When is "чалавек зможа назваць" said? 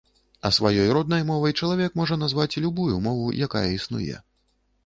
1.59-2.59